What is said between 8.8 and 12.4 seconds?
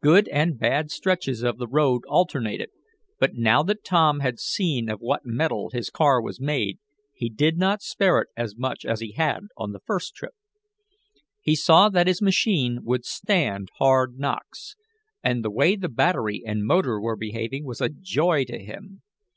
as he had on the first trip. He saw that his